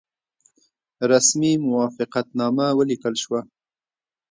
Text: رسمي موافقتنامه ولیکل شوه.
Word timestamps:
رسمي 1.11 1.51
موافقتنامه 1.67 2.67
ولیکل 2.79 3.13
شوه. 3.23 3.39